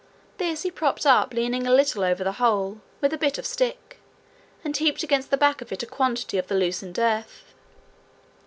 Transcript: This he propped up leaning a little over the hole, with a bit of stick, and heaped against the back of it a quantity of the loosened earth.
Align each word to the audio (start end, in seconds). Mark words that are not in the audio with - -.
This 0.39 0.63
he 0.63 0.71
propped 0.71 1.05
up 1.05 1.31
leaning 1.31 1.67
a 1.67 1.71
little 1.71 2.03
over 2.03 2.23
the 2.23 2.31
hole, 2.41 2.81
with 3.01 3.13
a 3.13 3.19
bit 3.19 3.37
of 3.37 3.45
stick, 3.45 3.99
and 4.63 4.75
heaped 4.75 5.03
against 5.03 5.29
the 5.29 5.37
back 5.37 5.61
of 5.61 5.71
it 5.71 5.83
a 5.83 5.85
quantity 5.85 6.39
of 6.39 6.47
the 6.47 6.55
loosened 6.55 6.97
earth. 6.97 7.53